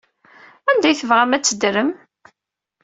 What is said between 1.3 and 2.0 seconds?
ad teddrem?